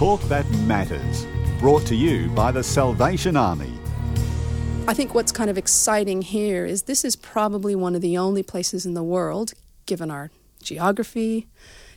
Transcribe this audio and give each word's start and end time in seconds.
Talk 0.00 0.22
that 0.28 0.48
matters. 0.60 1.26
Brought 1.58 1.84
to 1.88 1.94
you 1.94 2.30
by 2.30 2.52
the 2.52 2.62
Salvation 2.62 3.36
Army. 3.36 3.70
I 4.88 4.94
think 4.94 5.14
what's 5.14 5.30
kind 5.30 5.50
of 5.50 5.58
exciting 5.58 6.22
here 6.22 6.64
is 6.64 6.84
this 6.84 7.04
is 7.04 7.16
probably 7.16 7.74
one 7.74 7.94
of 7.94 8.00
the 8.00 8.16
only 8.16 8.42
places 8.42 8.86
in 8.86 8.94
the 8.94 9.02
world, 9.02 9.52
given 9.84 10.10
our 10.10 10.30
geography, 10.62 11.48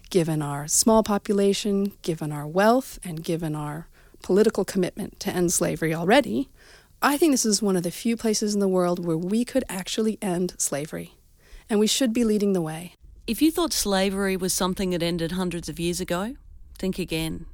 given 0.10 0.42
our 0.42 0.68
small 0.68 1.02
population, 1.02 1.94
given 2.02 2.34
our 2.34 2.46
wealth, 2.46 3.00
and 3.06 3.24
given 3.24 3.56
our 3.56 3.88
political 4.22 4.66
commitment 4.66 5.18
to 5.22 5.32
end 5.32 5.54
slavery 5.54 5.94
already, 5.94 6.50
I 7.02 7.16
think 7.16 7.32
this 7.32 7.46
is 7.46 7.62
one 7.62 7.78
of 7.78 7.84
the 7.84 7.90
few 7.90 8.18
places 8.18 8.54
in 8.54 8.60
the 8.60 8.68
world 8.68 9.06
where 9.06 9.18
we 9.18 9.46
could 9.46 9.64
actually 9.70 10.18
end 10.22 10.56
slavery. 10.58 11.14
And 11.70 11.80
we 11.80 11.88
should 11.88 12.12
be 12.12 12.26
leading 12.26 12.52
the 12.52 12.62
way. 12.62 12.96
If 13.28 13.42
you 13.42 13.50
thought 13.50 13.72
slavery 13.72 14.36
was 14.36 14.54
something 14.54 14.90
that 14.90 15.02
ended 15.02 15.32
hundreds 15.32 15.70
of 15.70 15.80
years 15.80 16.02
ago, 16.02 16.36
think 16.78 17.00
again. 17.00 17.46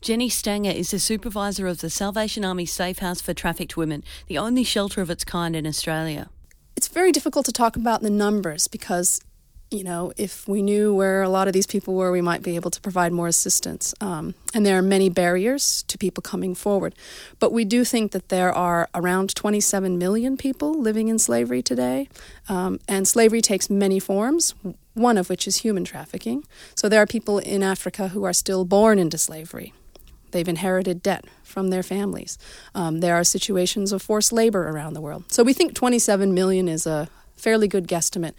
Jenny 0.00 0.28
Stanger 0.28 0.70
is 0.70 0.90
the 0.90 0.98
supervisor 0.98 1.66
of 1.66 1.80
the 1.80 1.90
Salvation 1.90 2.44
Army 2.44 2.66
Safe 2.66 2.98
House 2.98 3.20
for 3.20 3.34
Trafficked 3.34 3.76
Women, 3.76 4.04
the 4.26 4.38
only 4.38 4.64
shelter 4.64 5.00
of 5.00 5.10
its 5.10 5.24
kind 5.24 5.54
in 5.54 5.66
Australia. 5.66 6.30
It's 6.76 6.88
very 6.88 7.12
difficult 7.12 7.46
to 7.46 7.52
talk 7.52 7.76
about 7.76 8.02
the 8.02 8.10
numbers 8.10 8.68
because 8.68 9.20
you 9.70 9.84
know, 9.84 10.12
if 10.16 10.48
we 10.48 10.62
knew 10.62 10.94
where 10.94 11.22
a 11.22 11.28
lot 11.28 11.46
of 11.46 11.52
these 11.52 11.66
people 11.66 11.94
were, 11.94 12.10
we 12.10 12.22
might 12.22 12.42
be 12.42 12.56
able 12.56 12.70
to 12.70 12.80
provide 12.80 13.12
more 13.12 13.28
assistance. 13.28 13.94
Um, 14.00 14.34
and 14.54 14.64
there 14.64 14.78
are 14.78 14.82
many 14.82 15.10
barriers 15.10 15.84
to 15.88 15.98
people 15.98 16.22
coming 16.22 16.54
forward. 16.54 16.94
But 17.38 17.52
we 17.52 17.64
do 17.66 17.84
think 17.84 18.12
that 18.12 18.30
there 18.30 18.52
are 18.52 18.88
around 18.94 19.34
27 19.34 19.98
million 19.98 20.36
people 20.38 20.72
living 20.72 21.08
in 21.08 21.18
slavery 21.18 21.62
today. 21.62 22.08
Um, 22.48 22.80
and 22.88 23.06
slavery 23.06 23.42
takes 23.42 23.68
many 23.68 23.98
forms, 23.98 24.54
one 24.94 25.18
of 25.18 25.28
which 25.28 25.46
is 25.46 25.58
human 25.58 25.84
trafficking. 25.84 26.44
So 26.74 26.88
there 26.88 27.02
are 27.02 27.06
people 27.06 27.38
in 27.38 27.62
Africa 27.62 28.08
who 28.08 28.24
are 28.24 28.32
still 28.32 28.64
born 28.64 28.98
into 28.98 29.18
slavery. 29.18 29.74
They've 30.30 30.48
inherited 30.48 31.02
debt 31.02 31.26
from 31.42 31.68
their 31.68 31.82
families. 31.82 32.38
Um, 32.74 33.00
there 33.00 33.16
are 33.16 33.24
situations 33.24 33.92
of 33.92 34.02
forced 34.02 34.32
labor 34.32 34.68
around 34.68 34.94
the 34.94 35.00
world. 35.00 35.24
So 35.30 35.42
we 35.42 35.52
think 35.52 35.74
27 35.74 36.32
million 36.32 36.68
is 36.68 36.86
a 36.86 37.08
fairly 37.36 37.68
good 37.68 37.86
guesstimate 37.86 38.34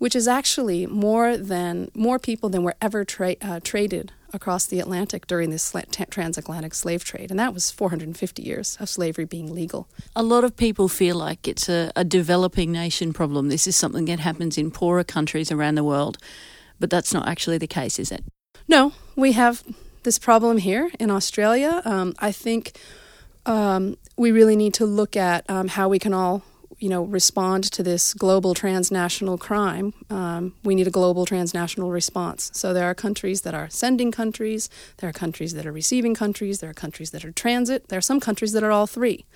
which 0.00 0.16
is 0.16 0.26
actually 0.26 0.86
more 0.86 1.36
than 1.36 1.90
more 1.94 2.18
people 2.18 2.48
than 2.48 2.64
were 2.64 2.74
ever 2.80 3.04
tra- 3.04 3.36
uh, 3.42 3.60
traded 3.62 4.10
across 4.32 4.64
the 4.64 4.80
Atlantic 4.80 5.26
during 5.26 5.50
this 5.50 5.74
transatlantic 6.08 6.72
slave 6.72 7.04
trade, 7.04 7.30
and 7.30 7.38
that 7.38 7.52
was 7.52 7.70
450 7.70 8.42
years 8.42 8.78
of 8.80 8.88
slavery 8.88 9.26
being 9.26 9.52
legal. 9.54 9.88
A 10.16 10.22
lot 10.22 10.42
of 10.42 10.56
people 10.56 10.88
feel 10.88 11.16
like 11.16 11.46
it's 11.46 11.68
a, 11.68 11.92
a 11.94 12.02
developing 12.02 12.72
nation 12.72 13.12
problem. 13.12 13.50
This 13.50 13.66
is 13.66 13.76
something 13.76 14.06
that 14.06 14.20
happens 14.20 14.56
in 14.56 14.70
poorer 14.70 15.04
countries 15.04 15.52
around 15.52 15.74
the 15.74 15.84
world, 15.84 16.16
but 16.78 16.88
that's 16.88 17.12
not 17.12 17.28
actually 17.28 17.58
the 17.58 17.66
case, 17.66 17.98
is 17.98 18.10
it? 18.10 18.24
No, 18.66 18.94
we 19.16 19.32
have 19.32 19.62
this 20.04 20.18
problem 20.18 20.56
here 20.56 20.90
in 20.98 21.10
Australia. 21.10 21.82
Um, 21.84 22.14
I 22.18 22.32
think 22.32 22.72
um, 23.44 23.98
we 24.16 24.32
really 24.32 24.56
need 24.56 24.72
to 24.74 24.86
look 24.86 25.14
at 25.14 25.44
um, 25.50 25.68
how 25.68 25.90
we 25.90 25.98
can 25.98 26.14
all 26.14 26.42
you 26.80 26.88
know, 26.88 27.02
respond 27.02 27.64
to 27.64 27.82
this 27.82 28.14
global 28.14 28.54
transnational 28.54 29.36
crime, 29.36 29.92
um, 30.08 30.54
we 30.64 30.74
need 30.74 30.86
a 30.86 30.90
global 30.90 31.26
transnational 31.26 31.90
response. 31.90 32.50
So 32.54 32.72
there 32.72 32.86
are 32.86 32.94
countries 32.94 33.42
that 33.42 33.54
are 33.54 33.68
sending 33.68 34.10
countries, 34.10 34.70
there 34.96 35.10
are 35.10 35.12
countries 35.12 35.52
that 35.52 35.66
are 35.66 35.72
receiving 35.72 36.14
countries, 36.14 36.60
there 36.60 36.70
are 36.70 36.74
countries 36.74 37.10
that 37.10 37.22
are 37.22 37.32
transit, 37.32 37.88
there 37.88 37.98
are 37.98 38.02
some 38.02 38.18
countries 38.18 38.52
that 38.52 38.64
are 38.64 38.70
all 38.70 38.86
three. 38.86 39.26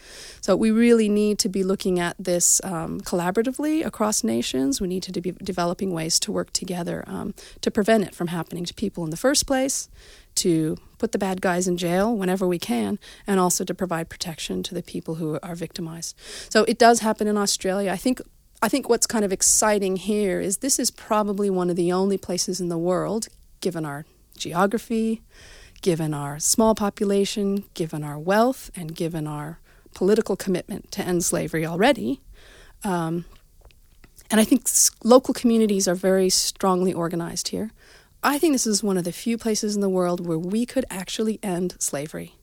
So 0.40 0.56
we 0.56 0.70
really 0.70 1.10
need 1.10 1.38
to 1.40 1.50
be 1.50 1.62
looking 1.62 2.00
at 2.00 2.16
this 2.18 2.62
um, 2.64 3.02
collaboratively 3.02 3.84
across 3.84 4.24
nations. 4.24 4.80
We 4.80 4.88
need 4.88 5.02
to 5.02 5.20
be 5.20 5.32
developing 5.32 5.92
ways 5.92 6.18
to 6.20 6.32
work 6.32 6.50
together 6.52 7.04
um, 7.06 7.34
to 7.60 7.70
prevent 7.70 8.04
it 8.04 8.14
from 8.14 8.28
happening 8.28 8.64
to 8.64 8.72
people 8.72 9.04
in 9.04 9.10
the 9.10 9.18
first 9.18 9.46
place, 9.46 9.90
to 10.36 10.77
put 10.98 11.12
the 11.12 11.18
bad 11.18 11.40
guys 11.40 11.68
in 11.68 11.77
jail 11.77 12.16
whenever 12.16 12.46
we 12.46 12.58
can, 12.58 12.98
and 13.27 13.38
also 13.38 13.64
to 13.64 13.74
provide 13.74 14.08
protection 14.08 14.62
to 14.62 14.74
the 14.74 14.82
people 14.82 15.16
who 15.16 15.38
are 15.42 15.54
victimized. 15.54 16.16
So 16.50 16.64
it 16.64 16.78
does 16.78 17.00
happen 17.00 17.27
in 17.27 17.36
Australia. 17.36 17.92
I 17.92 17.96
think 17.96 18.20
I 18.62 18.68
think 18.68 18.88
what's 18.88 19.06
kind 19.06 19.24
of 19.24 19.32
exciting 19.32 19.96
here 19.96 20.40
is 20.40 20.58
this 20.58 20.78
is 20.78 20.90
probably 20.90 21.50
one 21.50 21.68
of 21.68 21.77
the 21.77 21.92
only 21.92 22.17
places 22.17 22.61
in 22.61 22.68
the 22.70 22.78
world, 22.78 23.28
given 23.61 23.84
our 23.84 24.06
geography, 24.39 25.20
given 25.83 26.14
our 26.14 26.39
small 26.39 26.74
population, 26.74 27.64
given 27.74 28.02
our 28.02 28.18
wealth, 28.18 28.70
and 28.74 28.96
given 28.96 29.27
our 29.27 29.58
political 29.95 30.34
commitment 30.34 30.90
to 30.92 31.02
end 31.02 31.24
slavery 31.24 31.66
already. 31.66 32.20
Um, 32.83 33.27
and 34.30 34.40
I 34.40 34.45
think 34.45 34.66
local 35.05 35.34
communities 35.34 35.86
are 35.86 35.95
very 35.95 36.30
strongly 36.30 36.92
organized 36.92 37.48
here. 37.48 37.70
I 38.27 38.39
think 38.39 38.55
this 38.55 38.67
is 38.67 38.83
one 38.83 38.96
of 38.96 39.05
the 39.05 39.12
few 39.12 39.36
places 39.36 39.74
in 39.74 39.83
the 39.83 39.89
world 39.90 40.27
where 40.27 40.39
we 40.39 40.64
could 40.64 40.86
actually 40.89 41.39
end 41.42 41.77
slavery. 41.79 42.36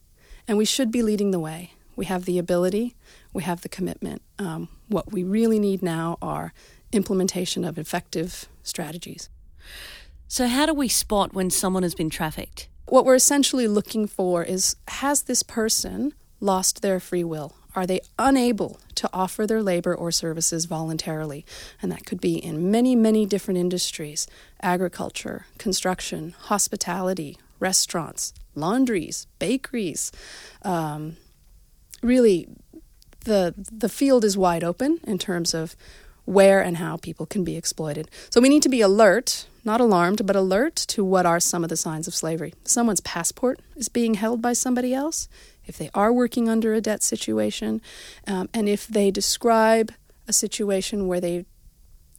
And 0.48 0.56
we 0.56 0.64
should 0.64 0.92
be 0.92 1.02
leading 1.02 1.32
the 1.32 1.40
way. 1.40 1.72
We 1.96 2.06
have 2.06 2.26
the 2.26 2.38
ability, 2.38 2.96
we 3.34 3.42
have 3.42 3.62
the 3.62 3.70
commitment. 3.70 4.22
Um, 4.38 4.70
what 4.90 5.12
we 5.12 5.24
really 5.24 5.58
need 5.58 5.82
now 5.82 6.20
are 6.22 6.54
implementation 6.92 7.66
of 7.66 7.80
effective 7.80 8.48
strategies. 8.62 9.30
So, 10.28 10.48
how 10.48 10.68
do 10.68 10.74
we 10.76 10.88
spot 10.88 11.34
when 11.34 11.50
someone 11.50 11.82
has 11.82 11.96
been 11.96 12.12
trafficked? 12.12 12.68
What 12.86 13.04
we're 13.04 13.16
essentially 13.16 13.68
looking 13.68 14.06
for 14.06 14.44
is 14.44 14.76
has 14.88 15.24
this 15.24 15.42
person 15.42 16.14
lost 16.40 16.84
their 16.84 17.00
free 17.00 17.24
will? 17.24 17.56
Are 17.76 17.86
they 17.86 18.02
unable 18.20 18.80
to 18.96 19.10
offer 19.14 19.48
their 19.48 19.64
labor 19.64 19.96
or 19.96 20.12
services 20.12 20.66
voluntarily? 20.66 21.46
And 21.82 21.92
that 21.92 22.06
could 22.06 22.20
be 22.20 22.36
in 22.36 22.70
many, 22.70 22.96
many 22.96 23.26
different 23.26 23.58
industries 23.60 24.28
agriculture, 24.62 25.46
construction, 25.58 26.36
hospitality, 26.38 27.38
restaurants, 27.60 28.34
laundries, 28.56 29.28
bakeries. 29.40 30.12
Um, 30.64 31.18
really, 32.04 32.48
the, 33.22 33.54
the 33.72 33.90
field 33.90 34.26
is 34.26 34.38
wide 34.38 34.64
open 34.64 35.00
in 35.06 35.18
terms 35.18 35.54
of 35.54 35.76
where 36.32 36.62
and 36.62 36.78
how 36.78 36.98
people 36.98 37.26
can 37.26 37.44
be 37.44 37.58
exploited. 37.58 38.10
So 38.30 38.40
we 38.40 38.50
need 38.50 38.64
to 38.64 38.70
be 38.70 38.82
alert, 38.82 39.48
not 39.66 39.82
alarmed, 39.82 40.26
but 40.26 40.36
alert 40.36 40.76
to 40.88 41.04
what 41.04 41.26
are 41.26 41.40
some 41.40 41.64
of 41.64 41.70
the 41.70 41.78
signs 41.78 42.08
of 42.08 42.16
slavery. 42.16 42.54
Someone's 42.64 43.02
passport 43.02 43.60
is 43.76 43.90
being 43.90 44.14
held 44.14 44.42
by 44.42 44.54
somebody 44.54 44.94
else, 44.94 45.28
if 45.66 45.78
they 45.78 45.90
are 45.94 46.14
working 46.14 46.48
under 46.48 46.74
a 46.74 46.82
debt 46.82 47.04
situation, 47.04 47.82
um, 48.28 48.50
and 48.54 48.70
if 48.70 48.88
they 48.88 49.12
describe 49.12 49.94
a 50.28 50.34
situation 50.34 51.08
where 51.08 51.20
they 51.20 51.46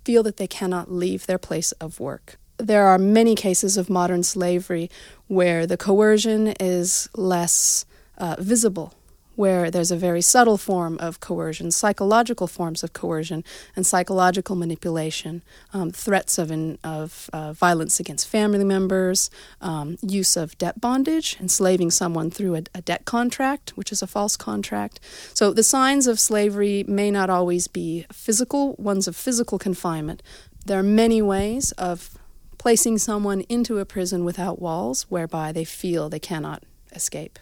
feel 0.05 0.22
that 0.22 0.37
they 0.37 0.47
cannot 0.47 0.93
leave 0.93 1.27
their 1.27 1.39
place 1.39 1.72
of 1.72 1.99
work. 1.99 2.37
There 2.59 2.87
are 2.87 2.99
many 2.99 3.34
cases 3.34 3.77
of 3.77 3.89
modern 3.89 4.22
slavery 4.22 4.91
where 5.27 5.67
the 5.67 5.77
coercion 5.77 6.49
is 6.61 7.09
less 7.17 7.87
uh, 8.19 8.37
visible 8.39 8.95
where 9.34 9.70
there's 9.70 9.91
a 9.91 9.97
very 9.97 10.20
subtle 10.20 10.59
form 10.59 10.98
of 10.98 11.20
coercion, 11.20 11.70
psychological 11.70 12.47
forms 12.47 12.82
of 12.82 12.93
coercion, 12.93 13.44
and 13.75 13.87
psychological 13.87 14.56
manipulation, 14.56 15.43
um, 15.72 15.91
threats 15.91 16.38
of, 16.38 16.50
in, 16.50 16.78
of 16.84 17.31
uh, 17.32 17.53
violence 17.53 17.98
against 17.98 18.28
family 18.28 18.65
members, 18.65 19.31
um, 19.60 19.97
use 20.03 20.37
of 20.37 20.56
debt 20.59 20.81
bondage, 20.81 21.37
enslaving 21.41 21.91
someone 21.91 22.31
through 22.31 22.54
a, 22.56 22.62
a, 22.75 22.82
debt 22.82 23.04
contract, 23.04 23.71
which 23.76 23.92
is 23.92 24.03
a 24.03 24.06
false 24.06 24.37
contract. 24.37 25.00
So 25.34 25.53
the 25.53 25.62
signs 25.62 26.06
of 26.06 26.21
slavery 26.21 26.84
may 26.87 27.10
not 27.10 27.31
always 27.31 27.69
be 27.69 28.06
physical, 28.12 28.75
ones 28.75 29.09
of 29.09 29.16
physical 29.16 29.59
confinement. 29.59 30.22
There 30.66 30.78
are 30.78 30.84
many 30.84 31.22
ways 31.22 31.72
of 31.72 32.10
placing 32.59 32.98
someone 32.98 33.41
into 33.48 33.78
a 33.78 33.84
prison 33.84 34.25
without 34.25 34.60
walls 34.60 35.03
whereby 35.09 35.50
they 35.50 35.65
feel 35.65 36.09
they 36.09 36.21
cannot 36.21 36.62
escape. 36.92 37.38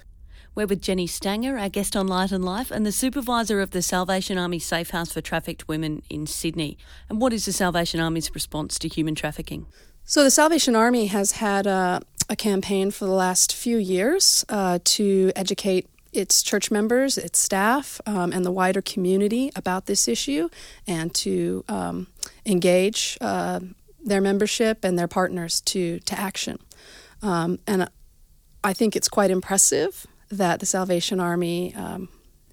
We're 0.53 0.67
with 0.67 0.83
Jenny 0.83 1.07
Stanger, 1.07 1.57
our 1.57 1.69
guest 1.69 1.95
on 1.95 2.09
Light 2.09 2.33
and 2.33 2.45
Life, 2.45 2.73
and 2.73 2.85
the 2.85 2.91
supervisor 2.91 3.61
of 3.61 3.71
the 3.71 3.83
Salvation 3.83 4.37
Army 4.37 4.59
Safe 4.59 4.91
House 4.91 5.13
for 5.13 5.21
Trafficked 5.21 5.69
Women 5.69 6.03
in 6.11 6.27
Sydney. 6.27 6.77
And 7.09 7.21
what 7.21 7.33
is 7.33 7.45
the 7.45 7.53
Salvation 7.53 8.01
Army's 8.01 8.35
response 8.35 8.77
to 8.81 8.89
human 8.89 9.15
trafficking? 9.15 9.67
So, 10.05 10.25
the 10.25 10.31
Salvation 10.31 10.75
Army 10.75 11.07
has 11.07 11.33
had 11.33 11.69
a, 11.69 12.03
a 12.29 12.35
campaign 12.35 12.91
for 12.91 13.05
the 13.05 13.13
last 13.13 13.55
few 13.55 13.77
years 13.77 14.45
uh, 14.49 14.81
to 14.85 15.31
educate 15.37 15.87
its 16.13 16.43
church 16.43 16.69
members, 16.69 17.17
its 17.17 17.39
staff, 17.39 18.01
um, 18.05 18.33
and 18.33 18.45
the 18.45 18.51
wider 18.51 18.83
community 18.83 19.53
about 19.55 19.87
this 19.87 20.09
issue 20.09 20.49
and 20.85 21.15
to 21.15 21.65
um, 21.69 22.09
engage 22.45 23.17
uh, 23.21 23.61
their 24.05 24.21
membership 24.21 24.85
and 24.85 24.99
their 24.99 25.07
partners 25.07 25.61
to, 25.61 26.01
to 26.01 26.19
action. 26.19 26.59
Um, 27.23 27.61
and 27.69 27.89
I 28.65 28.73
think 28.73 28.97
it's 28.97 29.09
quite 29.09 29.31
impressive 29.31 30.07
that 30.31 30.61
the 30.61 30.67
Salvation 30.67 31.21
Army, 31.21 31.75
um, 31.75 32.09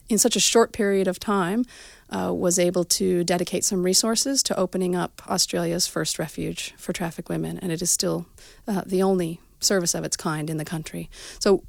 in 0.09 0.17
such 0.17 0.35
a 0.35 0.39
short 0.39 0.71
period 0.73 1.07
of 1.07 1.19
time, 1.19 1.65
uh, 2.09 2.33
was 2.33 2.57
able 2.57 2.83
to 2.85 3.23
dedicate 3.23 3.63
some 3.63 3.83
resources 3.83 4.41
to 4.43 4.57
opening 4.57 4.95
up 4.95 5.21
Australia's 5.29 5.87
first 5.87 6.17
refuge 6.17 6.73
for 6.77 6.93
trafficked 6.93 7.29
women, 7.29 7.57
and 7.59 7.71
it 7.71 7.81
is 7.81 7.91
still 7.91 8.25
uh, 8.67 8.81
the 8.85 9.03
only 9.03 9.39
service 9.59 9.93
of 9.93 10.03
its 10.03 10.15
kind 10.15 10.49
in 10.49 10.57
the 10.57 10.65
country. 10.65 11.09
So 11.39 11.63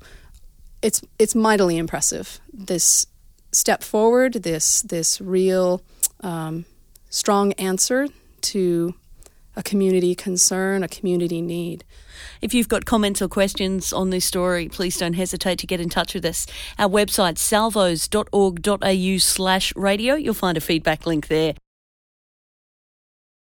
it's 0.82 1.02
it's 1.18 1.34
mightily 1.34 1.76
impressive. 1.76 2.40
This 2.52 3.06
step 3.52 3.82
forward, 3.82 4.34
this 4.34 4.82
this 4.82 5.20
real 5.20 5.82
um, 6.20 6.64
strong 7.10 7.52
answer 7.54 8.08
to 8.40 8.94
a 9.58 9.62
community 9.62 10.14
concern, 10.14 10.82
a 10.82 10.88
community 10.88 11.42
need. 11.42 11.84
If 12.40 12.54
you've 12.54 12.68
got 12.68 12.86
comments 12.86 13.20
or 13.20 13.28
questions 13.28 13.92
on 13.92 14.10
this 14.10 14.24
story, 14.24 14.68
please 14.68 14.96
don't 14.96 15.14
hesitate 15.14 15.58
to 15.58 15.66
get 15.66 15.80
in 15.80 15.88
touch 15.88 16.14
with 16.14 16.24
us. 16.24 16.46
Our 16.78 16.88
website, 16.88 17.36
salvos.org.au 17.38 19.18
slash 19.18 19.72
radio. 19.76 20.14
You'll 20.14 20.34
find 20.34 20.56
a 20.56 20.60
feedback 20.62 21.04
link 21.04 21.26
there. 21.26 21.54